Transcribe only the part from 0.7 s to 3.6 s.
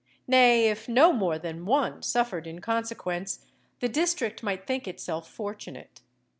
no more than one suffered in consequence,